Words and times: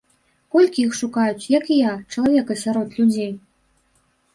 Колькі 0.55 0.85
іх 0.87 0.95
шукаюць, 1.01 1.47
як 1.57 1.71
і 1.77 1.79
я, 1.85 1.93
чалавека 2.13 2.61
сярод 2.67 2.89
людзей. 3.03 3.33